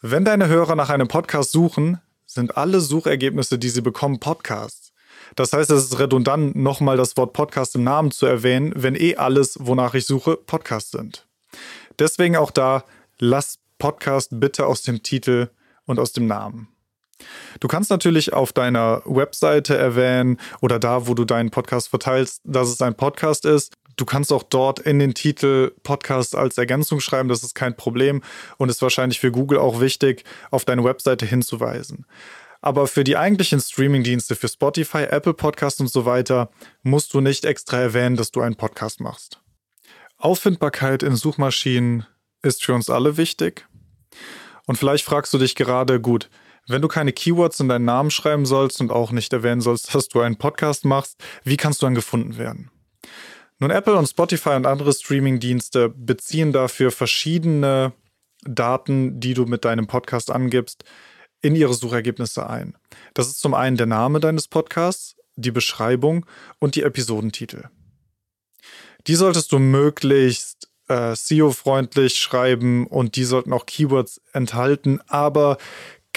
Wenn 0.00 0.24
deine 0.24 0.48
Hörer 0.48 0.74
nach 0.74 0.90
einem 0.90 1.06
Podcast 1.06 1.52
suchen, 1.52 2.00
sind 2.26 2.56
alle 2.56 2.80
Suchergebnisse, 2.80 3.60
die 3.60 3.68
sie 3.68 3.80
bekommen, 3.80 4.18
Podcasts. 4.18 4.92
Das 5.36 5.52
heißt, 5.52 5.70
es 5.70 5.84
ist 5.84 6.00
redundant, 6.00 6.56
nochmal 6.56 6.96
das 6.96 7.16
Wort 7.16 7.32
Podcast 7.32 7.76
im 7.76 7.84
Namen 7.84 8.10
zu 8.10 8.26
erwähnen, 8.26 8.72
wenn 8.74 8.96
eh 8.96 9.14
alles, 9.14 9.56
wonach 9.60 9.94
ich 9.94 10.04
suche, 10.04 10.36
Podcasts 10.36 10.90
sind. 10.90 11.28
Deswegen 12.00 12.34
auch 12.34 12.50
da, 12.50 12.82
lass 13.20 13.60
Podcast 13.78 14.30
bitte 14.32 14.66
aus 14.66 14.82
dem 14.82 15.04
Titel 15.04 15.50
und 15.86 16.00
aus 16.00 16.12
dem 16.12 16.26
Namen. 16.26 16.66
Du 17.60 17.68
kannst 17.68 17.90
natürlich 17.90 18.32
auf 18.32 18.52
deiner 18.52 19.02
Webseite 19.04 19.76
erwähnen 19.76 20.38
oder 20.60 20.78
da, 20.78 21.06
wo 21.06 21.14
du 21.14 21.24
deinen 21.24 21.50
Podcast 21.50 21.88
verteilst, 21.88 22.40
dass 22.44 22.68
es 22.68 22.80
ein 22.80 22.94
Podcast 22.94 23.44
ist. 23.44 23.74
Du 23.96 24.04
kannst 24.04 24.32
auch 24.32 24.44
dort 24.44 24.78
in 24.78 25.00
den 25.00 25.14
Titel 25.14 25.72
Podcast 25.82 26.36
als 26.36 26.56
Ergänzung 26.56 27.00
schreiben, 27.00 27.28
das 27.28 27.42
ist 27.42 27.54
kein 27.54 27.76
Problem 27.76 28.22
und 28.56 28.68
ist 28.68 28.80
wahrscheinlich 28.80 29.18
für 29.18 29.32
Google 29.32 29.58
auch 29.58 29.80
wichtig, 29.80 30.24
auf 30.52 30.64
deine 30.64 30.84
Webseite 30.84 31.26
hinzuweisen. 31.26 32.06
Aber 32.60 32.86
für 32.86 33.04
die 33.04 33.16
eigentlichen 33.16 33.60
Streamingdienste, 33.60 34.36
für 34.36 34.48
Spotify, 34.48 35.04
Apple 35.04 35.34
Podcast 35.34 35.80
und 35.80 35.90
so 35.90 36.04
weiter, 36.04 36.50
musst 36.82 37.14
du 37.14 37.20
nicht 37.20 37.44
extra 37.44 37.78
erwähnen, 37.78 38.16
dass 38.16 38.30
du 38.30 38.40
einen 38.40 38.56
Podcast 38.56 39.00
machst. 39.00 39.40
Auffindbarkeit 40.16 41.02
in 41.02 41.14
Suchmaschinen 41.14 42.06
ist 42.42 42.64
für 42.64 42.74
uns 42.74 42.90
alle 42.90 43.16
wichtig. 43.16 43.66
Und 44.66 44.76
vielleicht 44.76 45.04
fragst 45.04 45.32
du 45.32 45.38
dich 45.38 45.54
gerade, 45.54 46.00
gut, 46.00 46.28
wenn 46.68 46.82
du 46.82 46.88
keine 46.88 47.12
Keywords 47.12 47.60
in 47.60 47.68
deinen 47.68 47.84
Namen 47.84 48.10
schreiben 48.10 48.46
sollst 48.46 48.80
und 48.80 48.90
auch 48.90 49.10
nicht 49.10 49.32
erwähnen 49.32 49.60
sollst, 49.60 49.94
dass 49.94 50.08
du 50.08 50.20
einen 50.20 50.36
Podcast 50.36 50.84
machst, 50.84 51.22
wie 51.44 51.56
kannst 51.56 51.82
du 51.82 51.86
dann 51.86 51.94
gefunden 51.94 52.38
werden? 52.38 52.70
Nun, 53.58 53.70
Apple 53.70 53.96
und 53.96 54.06
Spotify 54.06 54.50
und 54.50 54.66
andere 54.66 54.92
Streaming-Dienste 54.92 55.88
beziehen 55.88 56.52
dafür 56.52 56.92
verschiedene 56.92 57.92
Daten, 58.42 59.18
die 59.18 59.34
du 59.34 59.46
mit 59.46 59.64
deinem 59.64 59.88
Podcast 59.88 60.30
angibst, 60.30 60.84
in 61.40 61.56
ihre 61.56 61.74
Suchergebnisse 61.74 62.48
ein. 62.48 62.76
Das 63.14 63.26
ist 63.26 63.40
zum 63.40 63.54
einen 63.54 63.76
der 63.76 63.86
Name 63.86 64.20
deines 64.20 64.48
Podcasts, 64.48 65.16
die 65.36 65.50
Beschreibung 65.50 66.26
und 66.58 66.74
die 66.74 66.82
Episodentitel. 66.82 67.64
Die 69.06 69.14
solltest 69.14 69.52
du 69.52 69.58
möglichst 69.58 70.68
äh, 70.88 71.14
SEO-freundlich 71.14 72.16
schreiben 72.16 72.86
und 72.86 73.16
die 73.16 73.24
sollten 73.24 73.52
auch 73.52 73.66
Keywords 73.66 74.20
enthalten, 74.32 75.00
aber 75.06 75.58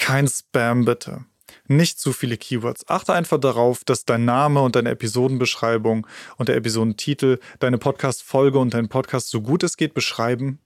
kein 0.02 0.26
Spam 0.26 0.84
bitte 0.84 1.24
nicht 1.68 2.00
zu 2.00 2.12
viele 2.12 2.36
Keywords. 2.36 2.88
Achte 2.88 3.12
einfach 3.12 3.38
darauf, 3.38 3.84
dass 3.84 4.04
dein 4.04 4.24
Name 4.24 4.60
und 4.62 4.74
deine 4.74 4.90
Episodenbeschreibung 4.90 6.08
und 6.36 6.48
der 6.48 6.56
Episodentitel 6.56 7.38
deine 7.60 7.78
Podcast-Folge 7.78 8.58
und 8.58 8.74
deinen 8.74 8.88
Podcast 8.88 9.30
so 9.30 9.42
gut 9.42 9.62
es 9.62 9.76
geht 9.76 9.94
beschreiben, 9.94 10.58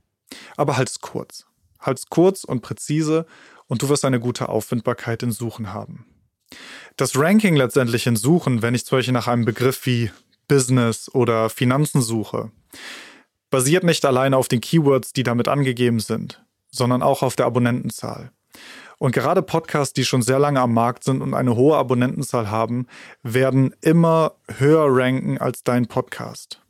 aber 0.57 0.79
halt 0.79 0.89
es 0.89 1.01
kurz. 1.01 1.45
Halt 1.79 1.99
es 1.99 2.07
kurz 2.07 2.45
und 2.45 2.63
präzise 2.63 3.27
und 3.67 3.83
du 3.83 3.91
wirst 3.91 4.07
eine 4.07 4.21
gute 4.21 4.49
Auffindbarkeit 4.49 5.23
in 5.23 5.33
Suchen 5.33 5.73
haben. 5.73 6.07
Das 6.97 7.15
Ranking 7.15 7.57
letztendlich 7.57 8.07
in 8.07 8.17
Suchen, 8.17 8.63
wenn 8.63 8.75
ich 8.75 8.87
zum 8.87 8.99
Beispiel 8.99 9.13
nach 9.13 9.29
einem 9.29 9.45
Begriff 9.45 9.85
wie 9.85 10.11
Business 10.49 11.11
oder 11.13 11.51
Finanzen 11.51 12.01
suche, 12.01 12.51
basiert 13.51 13.85
nicht 13.85 14.07
alleine 14.07 14.39
auf 14.39 14.49
den 14.49 14.63
Keywords, 14.63 15.13
die 15.13 15.25
damit 15.25 15.49
angegeben 15.49 16.01
sind, 16.01 16.43
sondern 16.71 17.03
auch 17.03 17.23
auf 17.23 17.37
der 17.37 17.47
Abonnentenzahl. 17.47 18.31
Und 18.99 19.13
gerade 19.13 19.43
Podcasts, 19.43 19.93
die 19.93 20.05
schon 20.05 20.23
sehr 20.23 20.39
lange 20.39 20.61
am 20.61 20.73
Markt 20.73 21.05
sind 21.05 21.21
und 21.21 21.35
eine 21.35 21.55
hohe 21.55 21.77
Abonnentenzahl 21.77 22.51
haben, 22.51 22.87
werden 23.23 23.75
immer 23.83 24.37
höher 24.59 24.87
ranken 24.89 25.39
als 25.39 25.63
dein 25.65 25.87
Podcast. 25.87 26.63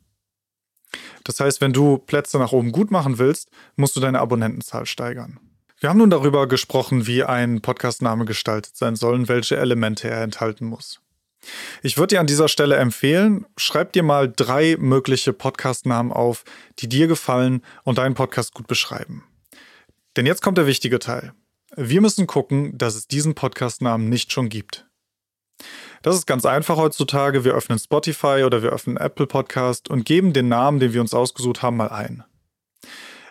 Das 1.23 1.39
heißt, 1.39 1.61
wenn 1.61 1.73
du 1.73 1.97
Plätze 1.97 2.37
nach 2.37 2.51
oben 2.51 2.71
gut 2.71 2.91
machen 2.91 3.17
willst, 3.17 3.49
musst 3.75 3.95
du 3.95 3.99
deine 3.99 4.19
Abonnentenzahl 4.19 4.85
steigern. 4.85 5.39
Wir 5.79 5.89
haben 5.89 5.99
nun 5.99 6.09
darüber 6.09 6.47
gesprochen, 6.47 7.05
wie 7.05 7.23
ein 7.23 7.61
Podcastname 7.61 8.25
gestaltet 8.25 8.75
sein 8.75 8.95
soll 8.95 9.13
und 9.13 9.29
welche 9.29 9.57
Elemente 9.57 10.09
er 10.09 10.23
enthalten 10.23 10.65
muss. 10.65 11.01
Ich 11.83 11.97
würde 11.97 12.15
dir 12.15 12.19
an 12.19 12.27
dieser 12.27 12.47
Stelle 12.47 12.77
empfehlen, 12.77 13.45
schreib 13.57 13.93
dir 13.93 14.03
mal 14.03 14.31
drei 14.33 14.75
mögliche 14.79 15.33
Podcastnamen 15.33 16.11
auf, 16.11 16.43
die 16.79 16.89
dir 16.89 17.07
gefallen 17.07 17.61
und 17.83 17.99
deinen 17.99 18.15
Podcast 18.15 18.53
gut 18.53 18.67
beschreiben. 18.67 19.23
Denn 20.15 20.25
jetzt 20.25 20.41
kommt 20.41 20.57
der 20.57 20.65
wichtige 20.65 20.97
Teil. 20.97 21.33
Wir 21.79 22.01
müssen 22.01 22.25
gucken, 22.25 22.75
dass 22.75 22.95
es 22.95 23.07
diesen 23.07 23.35
Podcastnamen 23.35 24.09
nicht 24.09 24.31
schon 24.31 24.49
gibt. 24.49 24.87
Das 26.01 26.15
ist 26.15 26.25
ganz 26.25 26.43
einfach 26.43 26.75
heutzutage. 26.75 27.43
Wir 27.43 27.53
öffnen 27.53 27.77
Spotify 27.77 28.41
oder 28.43 28.63
wir 28.63 28.71
öffnen 28.71 28.97
Apple 28.97 29.27
Podcast 29.27 29.87
und 29.87 30.03
geben 30.03 30.33
den 30.33 30.47
Namen, 30.47 30.79
den 30.79 30.93
wir 30.93 31.01
uns 31.01 31.13
ausgesucht 31.13 31.61
haben, 31.61 31.77
mal 31.77 31.89
ein. 31.89 32.23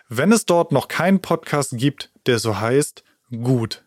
Wenn 0.07 0.31
es 0.31 0.45
dort 0.45 0.71
noch 0.71 0.87
keinen 0.87 1.19
Podcast 1.19 1.71
gibt, 1.75 2.13
der 2.25 2.39
so 2.39 2.57
heißt, 2.57 3.03
gut, 3.31 3.83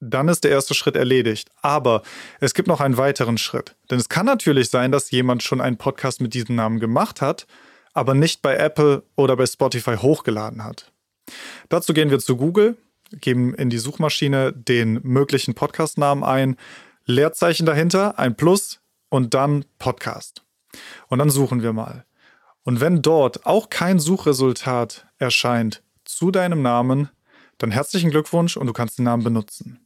dann 0.00 0.28
ist 0.28 0.44
der 0.44 0.50
erste 0.50 0.74
Schritt 0.74 0.96
erledigt. 0.96 1.48
Aber 1.62 2.02
es 2.40 2.52
gibt 2.52 2.68
noch 2.68 2.82
einen 2.82 2.98
weiteren 2.98 3.38
Schritt. 3.38 3.74
Denn 3.90 3.98
es 3.98 4.10
kann 4.10 4.26
natürlich 4.26 4.68
sein, 4.68 4.92
dass 4.92 5.12
jemand 5.12 5.42
schon 5.42 5.62
einen 5.62 5.78
Podcast 5.78 6.20
mit 6.20 6.34
diesem 6.34 6.56
Namen 6.56 6.78
gemacht 6.78 7.22
hat, 7.22 7.46
aber 7.94 8.12
nicht 8.12 8.42
bei 8.42 8.54
Apple 8.56 9.02
oder 9.16 9.34
bei 9.34 9.46
Spotify 9.46 9.96
hochgeladen 9.96 10.62
hat. 10.62 10.92
Dazu 11.70 11.94
gehen 11.94 12.10
wir 12.10 12.18
zu 12.18 12.36
Google, 12.36 12.76
geben 13.20 13.54
in 13.54 13.70
die 13.70 13.78
Suchmaschine 13.78 14.52
den 14.52 15.00
möglichen 15.02 15.54
Podcastnamen 15.54 16.24
ein, 16.24 16.56
Leerzeichen 17.06 17.66
dahinter, 17.66 18.18
ein 18.18 18.36
Plus 18.36 18.80
und 19.08 19.34
dann 19.34 19.64
Podcast. 19.78 20.42
Und 21.08 21.18
dann 21.18 21.30
suchen 21.30 21.62
wir 21.62 21.72
mal. 21.72 22.04
Und 22.62 22.80
wenn 22.80 23.02
dort 23.02 23.46
auch 23.46 23.68
kein 23.68 23.98
Suchresultat 23.98 25.06
erscheint 25.18 25.82
zu 26.04 26.30
deinem 26.30 26.62
Namen, 26.62 27.10
dann 27.58 27.70
herzlichen 27.70 28.10
Glückwunsch 28.10 28.56
und 28.56 28.66
du 28.66 28.72
kannst 28.72 28.98
den 28.98 29.04
Namen 29.04 29.22
benutzen. 29.22 29.80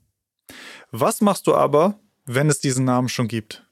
Was 0.90 1.20
machst 1.20 1.46
du 1.46 1.54
aber, 1.54 1.98
wenn 2.24 2.48
es 2.48 2.60
diesen 2.60 2.84
Namen 2.84 3.08
schon 3.08 3.28
gibt? 3.28 3.66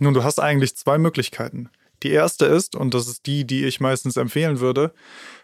Nun, 0.00 0.12
du 0.12 0.22
hast 0.22 0.38
eigentlich 0.38 0.76
zwei 0.76 0.98
Möglichkeiten. 0.98 1.70
Die 2.02 2.10
erste 2.10 2.44
ist, 2.44 2.76
und 2.76 2.92
das 2.92 3.08
ist 3.08 3.26
die, 3.26 3.46
die 3.46 3.64
ich 3.64 3.80
meistens 3.80 4.16
empfehlen 4.16 4.60
würde, 4.60 4.92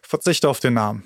verzichte 0.02 0.48
auf 0.48 0.60
den 0.60 0.74
Namen. 0.74 1.02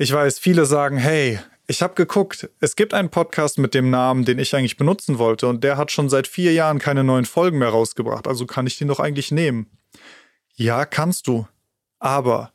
Ich 0.00 0.12
weiß, 0.12 0.38
viele 0.38 0.64
sagen, 0.64 0.96
hey, 0.96 1.40
ich 1.66 1.82
habe 1.82 1.94
geguckt, 1.94 2.48
es 2.60 2.76
gibt 2.76 2.94
einen 2.94 3.10
Podcast 3.10 3.58
mit 3.58 3.74
dem 3.74 3.90
Namen, 3.90 4.24
den 4.24 4.38
ich 4.38 4.54
eigentlich 4.54 4.76
benutzen 4.76 5.18
wollte, 5.18 5.48
und 5.48 5.64
der 5.64 5.76
hat 5.76 5.90
schon 5.90 6.08
seit 6.08 6.28
vier 6.28 6.52
Jahren 6.52 6.78
keine 6.78 7.02
neuen 7.02 7.24
Folgen 7.24 7.58
mehr 7.58 7.70
rausgebracht, 7.70 8.28
also 8.28 8.46
kann 8.46 8.68
ich 8.68 8.78
den 8.78 8.86
doch 8.86 9.00
eigentlich 9.00 9.32
nehmen. 9.32 9.66
Ja, 10.54 10.84
kannst 10.84 11.26
du. 11.26 11.48
Aber 11.98 12.52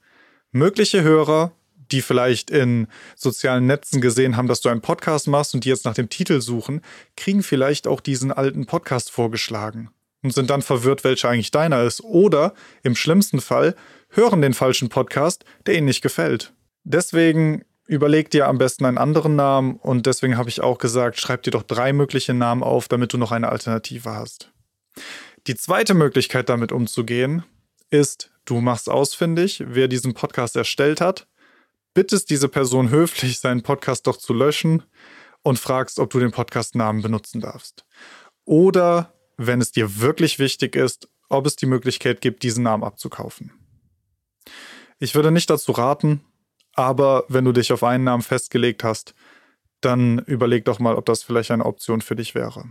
mögliche 0.54 1.04
Hörer, 1.04 1.52
die 1.92 2.02
vielleicht 2.02 2.50
in 2.50 2.88
sozialen 3.18 3.66
Netzen 3.66 4.00
gesehen 4.00 4.38
haben, 4.38 4.48
dass 4.48 4.62
du 4.62 4.70
einen 4.70 4.80
Podcast 4.80 5.28
machst 5.28 5.54
und 5.54 5.66
die 5.66 5.70
jetzt 5.70 5.84
nach 5.84 5.96
dem 5.96 6.08
Titel 6.08 6.40
suchen, 6.40 6.80
kriegen 7.18 7.44
vielleicht 7.44 7.88
auch 7.88 8.00
diesen 8.00 8.32
alten 8.32 8.68
Podcast 8.68 9.12
vorgeschlagen 9.12 9.90
und 10.22 10.34
sind 10.34 10.50
dann 10.50 10.62
verwirrt, 10.62 11.04
welcher 11.04 11.28
eigentlich 11.28 11.52
deiner 11.52 11.84
ist. 11.84 12.06
Oder 12.06 12.54
im 12.84 12.96
schlimmsten 12.96 13.42
Fall 13.42 13.76
hören 14.08 14.42
den 14.42 14.54
falschen 14.54 14.88
Podcast, 14.88 15.44
der 15.66 15.76
ihnen 15.76 15.88
nicht 15.88 16.02
gefällt. 16.02 16.53
Deswegen 16.84 17.64
überleg 17.88 18.30
dir 18.30 18.48
am 18.48 18.58
besten 18.58 18.86
einen 18.86 18.98
anderen 18.98 19.36
Namen 19.36 19.76
und 19.76 20.06
deswegen 20.06 20.38
habe 20.38 20.50
ich 20.50 20.62
auch 20.62 20.78
gesagt, 20.78 21.20
schreib 21.20 21.44
dir 21.44 21.52
doch 21.52 21.64
drei 21.64 21.94
mögliche 21.94 22.34
Namen 22.34 22.64
auf, 22.64 22.88
damit 22.88 23.14
du 23.14 23.18
noch 23.18 23.32
eine 23.32 23.50
Alternative 23.50 24.12
hast. 24.12 24.52
Die 25.48 25.56
zweite 25.56 25.94
Möglichkeit 25.94 26.50
damit 26.50 26.72
umzugehen 26.72 27.44
ist, 27.90 28.32
du 28.46 28.62
machst 28.62 28.90
ausfindig, 28.90 29.64
wer 29.66 29.88
diesen 29.88 30.14
Podcast 30.14 30.56
erstellt 30.56 31.02
hat, 31.02 31.28
bittest 31.94 32.30
diese 32.30 32.48
Person 32.48 32.90
höflich, 32.90 33.40
seinen 33.40 33.62
Podcast 33.62 34.08
doch 34.08 34.18
zu 34.18 34.34
löschen 34.34 34.84
und 35.42 35.60
fragst, 35.60 36.00
ob 36.00 36.10
du 36.10 36.20
den 36.20 36.32
Podcastnamen 36.32 37.02
benutzen 37.02 37.42
darfst. 37.42 37.86
Oder, 38.46 39.14
wenn 39.38 39.62
es 39.62 39.72
dir 39.72 40.00
wirklich 40.00 40.40
wichtig 40.40 40.76
ist, 40.76 41.10
ob 41.30 41.46
es 41.46 41.56
die 41.56 41.66
Möglichkeit 41.66 42.22
gibt, 42.22 42.44
diesen 42.44 42.64
Namen 42.64 42.84
abzukaufen. 42.84 43.52
Ich 45.00 45.16
würde 45.16 45.32
nicht 45.32 45.50
dazu 45.50 45.72
raten, 45.72 46.22
aber 46.74 47.26
wenn 47.28 47.46
du 47.46 47.52
dich 47.52 47.72
auf 47.72 47.84
einen 47.84 48.04
Namen 48.04 48.24
festgelegt 48.24 48.84
hast, 48.84 49.14
dann 49.82 50.20
überleg 50.20 50.66
doch 50.66 50.80
mal, 50.80 50.96
ob 50.96 51.06
das 51.06 51.24
vielleicht 51.24 51.52
eine 51.52 51.66
Option 51.66 52.02
für 52.02 52.16
dich 52.16 52.36
wäre. 52.36 52.66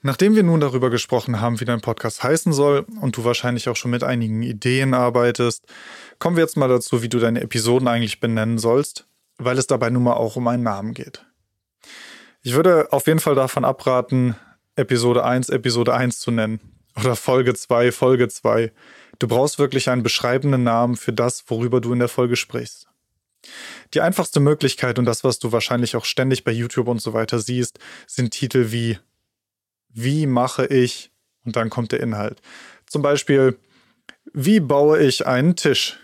Nachdem 0.00 0.36
wir 0.36 0.44
nun 0.44 0.60
darüber 0.60 0.90
gesprochen 0.90 1.40
haben, 1.40 1.58
wie 1.58 1.64
dein 1.64 1.80
Podcast 1.80 2.22
heißen 2.22 2.52
soll 2.52 2.86
und 3.00 3.16
du 3.16 3.24
wahrscheinlich 3.24 3.68
auch 3.68 3.76
schon 3.76 3.90
mit 3.90 4.04
einigen 4.04 4.42
Ideen 4.42 4.94
arbeitest, 4.94 5.66
kommen 6.18 6.36
wir 6.36 6.44
jetzt 6.44 6.56
mal 6.56 6.68
dazu, 6.68 7.02
wie 7.02 7.08
du 7.08 7.18
deine 7.18 7.40
Episoden 7.40 7.88
eigentlich 7.88 8.20
benennen 8.20 8.58
sollst, 8.58 9.08
weil 9.38 9.58
es 9.58 9.66
dabei 9.66 9.90
nun 9.90 10.04
mal 10.04 10.14
auch 10.14 10.36
um 10.36 10.46
einen 10.46 10.62
Namen 10.62 10.94
geht. 10.94 11.24
Ich 12.42 12.54
würde 12.54 12.92
auf 12.92 13.06
jeden 13.08 13.18
Fall 13.18 13.34
davon 13.34 13.64
abraten, 13.64 14.36
Episode 14.76 15.24
1 15.24 15.48
Episode 15.48 15.94
1 15.94 16.20
zu 16.20 16.30
nennen 16.30 16.60
oder 16.96 17.16
Folge 17.16 17.54
2 17.54 17.90
Folge 17.90 18.28
2. 18.28 18.72
Du 19.18 19.26
brauchst 19.26 19.58
wirklich 19.58 19.90
einen 19.90 20.04
beschreibenden 20.04 20.62
Namen 20.62 20.94
für 20.94 21.12
das, 21.12 21.44
worüber 21.48 21.80
du 21.80 21.92
in 21.92 21.98
der 21.98 22.08
Folge 22.08 22.36
sprichst. 22.36 22.87
Die 23.94 24.00
einfachste 24.00 24.40
Möglichkeit 24.40 24.98
und 24.98 25.04
das, 25.04 25.24
was 25.24 25.38
du 25.38 25.52
wahrscheinlich 25.52 25.96
auch 25.96 26.04
ständig 26.04 26.44
bei 26.44 26.52
YouTube 26.52 26.88
und 26.88 27.00
so 27.00 27.12
weiter 27.12 27.38
siehst, 27.38 27.78
sind 28.06 28.30
Titel 28.30 28.72
wie 28.72 28.98
Wie 29.88 30.26
mache 30.26 30.66
ich 30.66 31.10
und 31.44 31.56
dann 31.56 31.70
kommt 31.70 31.92
der 31.92 32.00
Inhalt. 32.00 32.40
Zum 32.86 33.02
Beispiel, 33.02 33.58
wie 34.32 34.60
baue 34.60 35.00
ich 35.00 35.26
einen 35.26 35.56
Tisch? 35.56 35.98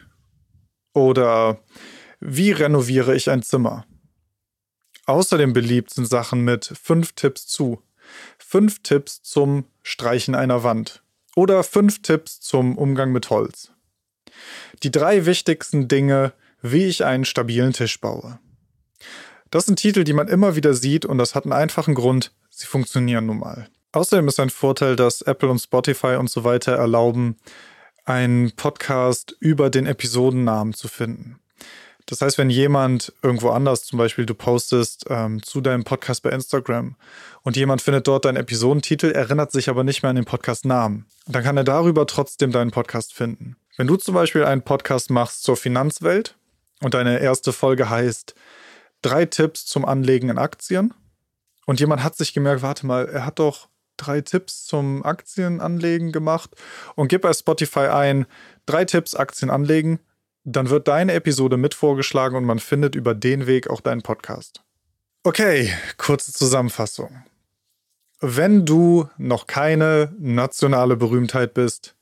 Oder 0.94 1.60
wie 2.20 2.52
renoviere 2.52 3.14
ich 3.14 3.28
ein 3.28 3.42
Zimmer? 3.42 3.84
Außerdem 5.06 5.52
beliebt 5.52 5.90
sind 5.92 6.06
Sachen 6.06 6.42
mit 6.44 6.72
fünf 6.80 7.12
Tipps 7.12 7.46
zu, 7.46 7.82
fünf 8.38 8.82
Tipps 8.82 9.22
zum 9.22 9.66
Streichen 9.82 10.34
einer 10.34 10.62
Wand 10.62 11.02
oder 11.36 11.62
fünf 11.62 12.00
Tipps 12.00 12.40
zum 12.40 12.78
Umgang 12.78 13.12
mit 13.12 13.28
Holz. 13.28 13.72
Die 14.82 14.90
drei 14.90 15.26
wichtigsten 15.26 15.88
Dinge, 15.88 16.32
wie 16.64 16.86
ich 16.86 17.04
einen 17.04 17.26
stabilen 17.26 17.74
Tisch 17.74 18.00
baue. 18.00 18.38
Das 19.50 19.66
sind 19.66 19.76
Titel, 19.76 20.02
die 20.02 20.14
man 20.14 20.28
immer 20.28 20.56
wieder 20.56 20.72
sieht 20.72 21.04
und 21.04 21.18
das 21.18 21.34
hat 21.34 21.44
einen 21.44 21.52
einfachen 21.52 21.94
Grund, 21.94 22.32
sie 22.48 22.66
funktionieren 22.66 23.26
nun 23.26 23.38
mal. 23.38 23.68
Außerdem 23.92 24.26
ist 24.26 24.40
ein 24.40 24.50
Vorteil, 24.50 24.96
dass 24.96 25.20
Apple 25.20 25.50
und 25.50 25.58
Spotify 25.58 26.16
und 26.16 26.30
so 26.30 26.42
weiter 26.42 26.72
erlauben, 26.72 27.36
einen 28.06 28.52
Podcast 28.56 29.36
über 29.40 29.68
den 29.68 29.86
Episodennamen 29.86 30.72
zu 30.72 30.88
finden. 30.88 31.38
Das 32.06 32.22
heißt, 32.22 32.38
wenn 32.38 32.50
jemand 32.50 33.12
irgendwo 33.22 33.50
anders, 33.50 33.84
zum 33.84 33.98
Beispiel 33.98 34.24
du 34.24 34.34
postest 34.34 35.04
ähm, 35.08 35.42
zu 35.42 35.60
deinem 35.60 35.84
Podcast 35.84 36.22
bei 36.22 36.30
Instagram 36.30 36.96
und 37.42 37.56
jemand 37.56 37.82
findet 37.82 38.08
dort 38.08 38.24
deinen 38.24 38.36
Episodentitel, 38.36 39.10
erinnert 39.10 39.52
sich 39.52 39.68
aber 39.68 39.84
nicht 39.84 40.02
mehr 40.02 40.10
an 40.10 40.16
den 40.16 40.24
Podcastnamen, 40.24 41.06
dann 41.26 41.44
kann 41.44 41.58
er 41.58 41.64
darüber 41.64 42.06
trotzdem 42.06 42.52
deinen 42.52 42.70
Podcast 42.70 43.12
finden. 43.12 43.56
Wenn 43.76 43.86
du 43.86 43.96
zum 43.96 44.14
Beispiel 44.14 44.44
einen 44.44 44.62
Podcast 44.62 45.10
machst 45.10 45.42
zur 45.44 45.56
Finanzwelt 45.56 46.36
und 46.84 46.92
deine 46.92 47.18
erste 47.18 47.52
Folge 47.52 47.88
heißt 47.88 48.34
drei 49.00 49.24
Tipps 49.24 49.64
zum 49.64 49.86
Anlegen 49.86 50.28
in 50.28 50.38
Aktien. 50.38 50.92
Und 51.66 51.80
jemand 51.80 52.04
hat 52.04 52.14
sich 52.14 52.34
gemerkt, 52.34 52.60
warte 52.60 52.86
mal, 52.86 53.08
er 53.08 53.24
hat 53.24 53.38
doch 53.38 53.68
drei 53.96 54.20
Tipps 54.20 54.66
zum 54.66 55.02
Aktienanlegen 55.02 56.12
gemacht 56.12 56.50
und 56.94 57.08
gib 57.08 57.22
bei 57.22 57.32
Spotify 57.32 57.86
ein, 57.86 58.26
drei 58.66 58.84
Tipps 58.84 59.14
Aktien 59.14 59.50
anlegen, 59.50 59.98
dann 60.44 60.68
wird 60.68 60.88
deine 60.88 61.14
Episode 61.14 61.56
mit 61.56 61.72
vorgeschlagen 61.72 62.36
und 62.36 62.44
man 62.44 62.58
findet 62.58 62.94
über 62.94 63.14
den 63.14 63.46
Weg 63.46 63.70
auch 63.70 63.80
deinen 63.80 64.02
Podcast. 64.02 64.62
Okay, 65.22 65.72
kurze 65.96 66.32
Zusammenfassung. 66.32 67.24
Wenn 68.20 68.66
du 68.66 69.08
noch 69.16 69.46
keine 69.46 70.12
nationale 70.18 70.96
Berühmtheit 70.96 71.54
bist, 71.54 71.94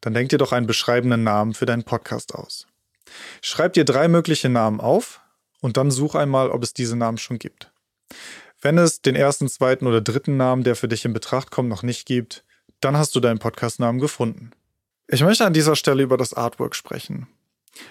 dann 0.00 0.14
denk 0.14 0.30
dir 0.30 0.38
doch 0.38 0.52
einen 0.52 0.66
beschreibenden 0.66 1.22
Namen 1.22 1.52
für 1.52 1.66
deinen 1.66 1.84
Podcast 1.84 2.34
aus. 2.34 2.66
Schreib 3.40 3.72
dir 3.72 3.84
drei 3.84 4.08
mögliche 4.08 4.48
Namen 4.48 4.80
auf 4.80 5.20
und 5.60 5.76
dann 5.76 5.90
such 5.90 6.14
einmal, 6.14 6.50
ob 6.50 6.62
es 6.62 6.74
diese 6.74 6.96
Namen 6.96 7.18
schon 7.18 7.38
gibt. 7.38 7.72
Wenn 8.60 8.78
es 8.78 9.02
den 9.02 9.16
ersten, 9.16 9.48
zweiten 9.48 9.86
oder 9.86 10.00
dritten 10.00 10.36
Namen, 10.36 10.62
der 10.62 10.76
für 10.76 10.88
dich 10.88 11.04
in 11.04 11.12
Betracht 11.12 11.50
kommt, 11.50 11.68
noch 11.68 11.82
nicht 11.82 12.06
gibt, 12.06 12.44
dann 12.80 12.96
hast 12.96 13.14
du 13.14 13.20
deinen 13.20 13.38
Podcastnamen 13.38 14.00
gefunden. 14.00 14.52
Ich 15.08 15.22
möchte 15.22 15.44
an 15.44 15.52
dieser 15.52 15.76
Stelle 15.76 16.02
über 16.02 16.16
das 16.16 16.32
Artwork 16.34 16.74
sprechen. 16.74 17.26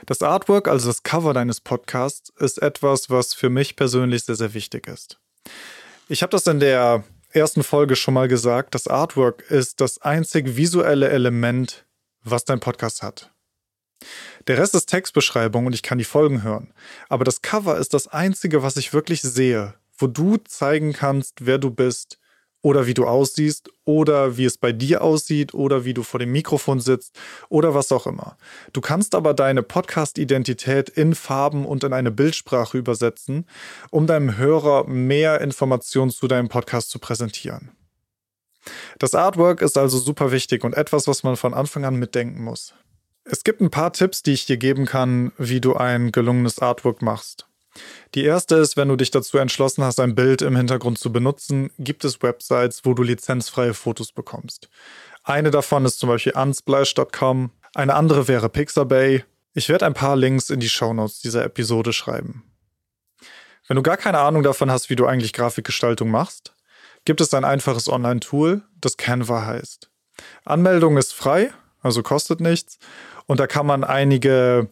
Das 0.05 0.21
Artwork, 0.21 0.67
also 0.67 0.87
das 0.87 1.03
Cover 1.03 1.33
deines 1.33 1.59
Podcasts, 1.59 2.31
ist 2.37 2.61
etwas, 2.61 3.09
was 3.09 3.33
für 3.33 3.49
mich 3.49 3.75
persönlich 3.75 4.23
sehr, 4.23 4.35
sehr 4.35 4.53
wichtig 4.53 4.87
ist. 4.87 5.19
Ich 6.07 6.21
habe 6.21 6.31
das 6.31 6.45
in 6.47 6.59
der 6.59 7.03
ersten 7.31 7.63
Folge 7.63 7.95
schon 7.95 8.13
mal 8.13 8.27
gesagt. 8.27 8.75
Das 8.75 8.87
Artwork 8.87 9.49
ist 9.49 9.81
das 9.81 10.01
einzig 10.01 10.55
visuelle 10.55 11.09
Element, 11.09 11.85
was 12.23 12.45
dein 12.45 12.59
Podcast 12.59 13.01
hat. 13.01 13.30
Der 14.47 14.57
Rest 14.57 14.75
ist 14.75 14.87
Textbeschreibung 14.87 15.65
und 15.65 15.73
ich 15.73 15.83
kann 15.83 15.97
die 15.97 16.03
Folgen 16.03 16.43
hören. 16.43 16.73
Aber 17.09 17.23
das 17.23 17.41
Cover 17.41 17.77
ist 17.77 17.93
das 17.93 18.07
Einzige, 18.07 18.63
was 18.63 18.77
ich 18.77 18.93
wirklich 18.93 19.21
sehe, 19.21 19.75
wo 19.97 20.07
du 20.07 20.37
zeigen 20.37 20.93
kannst, 20.93 21.45
wer 21.45 21.57
du 21.57 21.69
bist 21.71 22.17
oder 22.61 22.85
wie 22.85 22.93
du 22.93 23.05
aussiehst 23.07 23.69
oder 23.85 24.37
wie 24.37 24.45
es 24.45 24.57
bei 24.57 24.71
dir 24.71 25.01
aussieht 25.01 25.53
oder 25.53 25.83
wie 25.83 25.93
du 25.93 26.03
vor 26.03 26.19
dem 26.19 26.31
Mikrofon 26.31 26.79
sitzt 26.79 27.17
oder 27.49 27.73
was 27.73 27.91
auch 27.91 28.07
immer. 28.07 28.37
Du 28.73 28.81
kannst 28.81 29.15
aber 29.15 29.33
deine 29.33 29.63
Podcast-Identität 29.63 30.89
in 30.89 31.15
Farben 31.15 31.65
und 31.65 31.83
in 31.83 31.93
eine 31.93 32.11
Bildsprache 32.11 32.77
übersetzen, 32.77 33.45
um 33.89 34.07
deinem 34.07 34.37
Hörer 34.37 34.87
mehr 34.87 35.41
Informationen 35.41 36.11
zu 36.11 36.27
deinem 36.27 36.49
Podcast 36.49 36.89
zu 36.91 36.99
präsentieren. 36.99 37.71
Das 38.99 39.15
Artwork 39.15 39.61
ist 39.61 39.77
also 39.77 39.97
super 39.97 40.31
wichtig 40.31 40.63
und 40.63 40.75
etwas, 40.75 41.07
was 41.07 41.23
man 41.23 41.35
von 41.35 41.55
Anfang 41.55 41.83
an 41.83 41.95
mitdenken 41.95 42.43
muss. 42.43 42.75
Es 43.23 43.43
gibt 43.43 43.61
ein 43.61 43.69
paar 43.69 43.93
Tipps, 43.93 44.23
die 44.23 44.33
ich 44.33 44.45
dir 44.45 44.57
geben 44.57 44.85
kann, 44.85 45.31
wie 45.37 45.61
du 45.61 45.75
ein 45.75 46.11
gelungenes 46.11 46.59
Artwork 46.59 47.01
machst. 47.01 47.47
Die 48.15 48.23
erste 48.23 48.55
ist, 48.55 48.75
wenn 48.75 48.89
du 48.89 48.95
dich 48.95 49.11
dazu 49.11 49.37
entschlossen 49.37 49.83
hast, 49.83 49.99
ein 49.99 50.15
Bild 50.15 50.41
im 50.41 50.55
Hintergrund 50.55 50.97
zu 50.97 51.11
benutzen, 51.11 51.71
gibt 51.79 52.03
es 52.03 52.21
Websites, 52.21 52.81
wo 52.83 52.93
du 52.93 53.03
lizenzfreie 53.03 53.73
Fotos 53.73 54.11
bekommst. 54.11 54.69
Eine 55.23 55.51
davon 55.51 55.85
ist 55.85 55.99
zum 55.99 56.09
Beispiel 56.09 56.33
unsplash.com, 56.33 57.51
eine 57.73 57.93
andere 57.93 58.27
wäre 58.27 58.49
Pixabay. 58.49 59.23
Ich 59.53 59.69
werde 59.69 59.85
ein 59.85 59.93
paar 59.93 60.15
Links 60.15 60.49
in 60.49 60.59
die 60.59 60.69
Shownotes 60.69 61.21
dieser 61.21 61.45
Episode 61.45 61.93
schreiben. 61.93 62.43
Wenn 63.67 63.75
du 63.75 63.83
gar 63.83 63.97
keine 63.97 64.19
Ahnung 64.19 64.43
davon 64.43 64.71
hast, 64.71 64.89
wie 64.89 64.95
du 64.95 65.05
eigentlich 65.05 65.31
Grafikgestaltung 65.31 66.09
machst, 66.09 66.53
gibt 67.05 67.21
es 67.21 67.33
ein 67.33 67.45
einfaches 67.45 67.87
Online-Tool, 67.87 68.63
das 68.81 68.97
Canva 68.97 69.45
heißt. 69.45 69.89
Anmeldung 70.43 70.97
ist 70.97 71.13
frei, 71.13 71.51
also 71.81 72.03
kostet 72.03 72.41
nichts, 72.41 72.77
und 73.25 73.39
da 73.39 73.47
kann 73.47 73.65
man 73.65 73.83
einige 73.83 74.69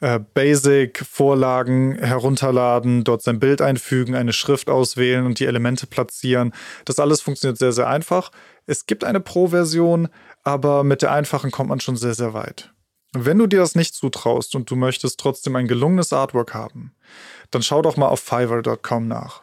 äh, 0.00 0.18
Basic-Vorlagen 0.18 1.96
herunterladen, 1.96 3.04
dort 3.04 3.22
sein 3.22 3.38
Bild 3.38 3.60
einfügen, 3.60 4.14
eine 4.14 4.32
Schrift 4.32 4.70
auswählen 4.70 5.26
und 5.26 5.38
die 5.38 5.46
Elemente 5.46 5.86
platzieren. 5.86 6.52
Das 6.84 6.98
alles 6.98 7.20
funktioniert 7.20 7.58
sehr, 7.58 7.72
sehr 7.72 7.88
einfach. 7.88 8.30
Es 8.66 8.86
gibt 8.86 9.04
eine 9.04 9.20
Pro-Version, 9.20 10.08
aber 10.42 10.84
mit 10.84 11.02
der 11.02 11.12
einfachen 11.12 11.50
kommt 11.50 11.68
man 11.68 11.80
schon 11.80 11.96
sehr, 11.96 12.14
sehr 12.14 12.34
weit. 12.34 12.72
Wenn 13.12 13.38
du 13.38 13.46
dir 13.46 13.58
das 13.58 13.74
nicht 13.74 13.94
zutraust 13.94 14.54
und 14.54 14.70
du 14.70 14.76
möchtest 14.76 15.18
trotzdem 15.18 15.56
ein 15.56 15.66
gelungenes 15.66 16.12
Artwork 16.12 16.54
haben, 16.54 16.94
dann 17.50 17.62
schau 17.62 17.82
doch 17.82 17.96
mal 17.96 18.08
auf 18.08 18.20
fiverr.com 18.20 19.08
nach. 19.08 19.42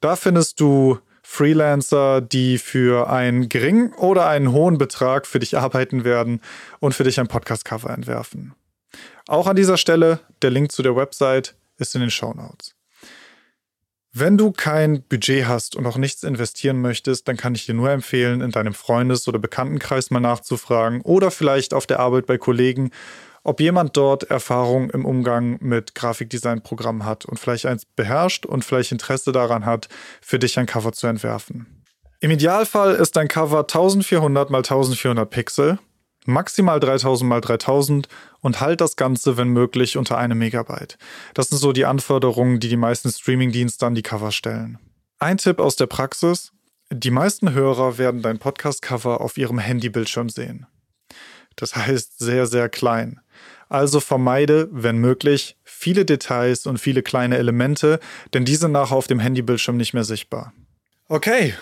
Da 0.00 0.16
findest 0.16 0.60
du 0.60 0.98
Freelancer, 1.32 2.20
die 2.20 2.58
für 2.58 3.08
einen 3.08 3.48
geringen 3.48 3.92
oder 3.92 4.26
einen 4.26 4.50
hohen 4.50 4.78
Betrag 4.78 5.28
für 5.28 5.38
dich 5.38 5.56
arbeiten 5.56 6.02
werden 6.02 6.40
und 6.80 6.92
für 6.92 7.04
dich 7.04 7.20
ein 7.20 7.28
Podcast-Cover 7.28 7.88
entwerfen. 7.88 8.52
Auch 9.28 9.46
an 9.46 9.54
dieser 9.54 9.76
Stelle, 9.76 10.18
der 10.42 10.50
Link 10.50 10.72
zu 10.72 10.82
der 10.82 10.96
Website 10.96 11.54
ist 11.78 11.94
in 11.94 12.00
den 12.00 12.10
Show 12.10 12.34
Notes. 12.34 12.74
Wenn 14.12 14.36
du 14.36 14.50
kein 14.50 15.04
Budget 15.04 15.46
hast 15.46 15.76
und 15.76 15.86
auch 15.86 15.98
nichts 15.98 16.24
investieren 16.24 16.80
möchtest, 16.80 17.28
dann 17.28 17.36
kann 17.36 17.54
ich 17.54 17.64
dir 17.64 17.74
nur 17.74 17.92
empfehlen, 17.92 18.40
in 18.40 18.50
deinem 18.50 18.74
Freundes- 18.74 19.28
oder 19.28 19.38
Bekanntenkreis 19.38 20.10
mal 20.10 20.18
nachzufragen 20.18 21.00
oder 21.02 21.30
vielleicht 21.30 21.74
auf 21.74 21.86
der 21.86 22.00
Arbeit 22.00 22.26
bei 22.26 22.38
Kollegen, 22.38 22.90
ob 23.42 23.60
jemand 23.60 23.96
dort 23.96 24.24
Erfahrung 24.24 24.90
im 24.90 25.04
Umgang 25.04 25.58
mit 25.60 25.94
Grafikdesign-Programmen 25.94 27.04
hat 27.04 27.24
und 27.24 27.38
vielleicht 27.38 27.66
eins 27.66 27.84
beherrscht 27.84 28.46
und 28.46 28.64
vielleicht 28.64 28.92
Interesse 28.92 29.32
daran 29.32 29.64
hat, 29.64 29.88
für 30.20 30.38
dich 30.38 30.58
ein 30.58 30.66
Cover 30.66 30.92
zu 30.92 31.06
entwerfen. 31.06 31.84
Im 32.20 32.30
Idealfall 32.30 32.94
ist 32.94 33.16
dein 33.16 33.28
Cover 33.28 33.60
1400 33.60 34.50
x 34.50 34.70
1400 34.70 35.30
Pixel 35.30 35.78
maximal 36.26 36.80
3000 36.80 37.28
mal 37.28 37.40
3000 37.40 38.08
und 38.40 38.60
halt 38.60 38.80
das 38.80 38.96
Ganze, 38.96 39.36
wenn 39.36 39.48
möglich, 39.48 39.96
unter 39.96 40.18
einem 40.18 40.38
Megabyte. 40.38 40.98
Das 41.34 41.48
sind 41.48 41.58
so 41.58 41.72
die 41.72 41.84
Anforderungen, 41.84 42.60
die 42.60 42.68
die 42.68 42.76
meisten 42.76 43.10
Streamingdienste 43.10 43.86
an 43.86 43.94
die 43.94 44.02
Cover 44.02 44.32
stellen. 44.32 44.78
Ein 45.18 45.38
Tipp 45.38 45.58
aus 45.58 45.76
der 45.76 45.86
Praxis. 45.86 46.52
Die 46.92 47.10
meisten 47.10 47.52
Hörer 47.52 47.98
werden 47.98 48.22
dein 48.22 48.38
Podcast-Cover 48.38 49.20
auf 49.20 49.36
ihrem 49.36 49.58
Handybildschirm 49.58 50.28
sehen. 50.28 50.66
Das 51.56 51.76
heißt 51.76 52.18
sehr, 52.18 52.46
sehr 52.46 52.68
klein. 52.68 53.20
Also 53.70 54.00
vermeide, 54.00 54.68
wenn 54.72 54.98
möglich, 54.98 55.56
viele 55.62 56.04
Details 56.04 56.66
und 56.66 56.78
viele 56.78 57.02
kleine 57.02 57.38
Elemente, 57.38 58.00
denn 58.34 58.44
die 58.44 58.56
sind 58.56 58.72
nachher 58.72 58.96
auf 58.96 59.06
dem 59.06 59.20
Handybildschirm 59.20 59.76
nicht 59.76 59.94
mehr 59.94 60.02
sichtbar. 60.02 60.52
Okay. 61.08 61.54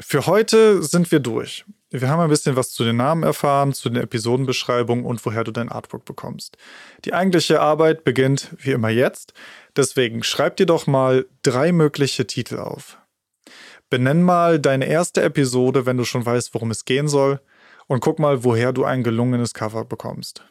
Für 0.00 0.26
heute 0.26 0.82
sind 0.82 1.12
wir 1.12 1.20
durch. 1.20 1.64
Wir 1.90 2.08
haben 2.08 2.20
ein 2.20 2.28
bisschen 2.28 2.56
was 2.56 2.72
zu 2.72 2.82
den 2.82 2.96
Namen 2.96 3.22
erfahren, 3.22 3.72
zu 3.72 3.88
den 3.88 4.02
Episodenbeschreibungen 4.02 5.04
und 5.04 5.24
woher 5.24 5.44
du 5.44 5.52
dein 5.52 5.68
Artwork 5.68 6.04
bekommst. 6.04 6.56
Die 7.04 7.14
eigentliche 7.14 7.60
Arbeit 7.60 8.02
beginnt 8.02 8.56
wie 8.58 8.72
immer 8.72 8.90
jetzt, 8.90 9.32
deswegen 9.76 10.24
schreib 10.24 10.56
dir 10.56 10.66
doch 10.66 10.88
mal 10.88 11.26
drei 11.42 11.70
mögliche 11.70 12.26
Titel 12.26 12.58
auf. 12.58 12.98
Benenn 13.90 14.22
mal 14.22 14.58
deine 14.58 14.86
erste 14.86 15.22
Episode, 15.22 15.86
wenn 15.86 15.96
du 15.96 16.04
schon 16.04 16.26
weißt, 16.26 16.52
worum 16.54 16.72
es 16.72 16.84
gehen 16.84 17.06
soll, 17.06 17.40
und 17.86 18.00
guck 18.00 18.18
mal, 18.18 18.42
woher 18.42 18.72
du 18.72 18.84
ein 18.84 19.04
gelungenes 19.04 19.54
Cover 19.54 19.84
bekommst. 19.84 20.44